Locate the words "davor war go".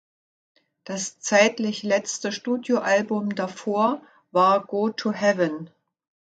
3.35-4.89